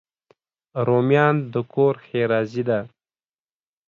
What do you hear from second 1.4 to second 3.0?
د کور ښېرازي ده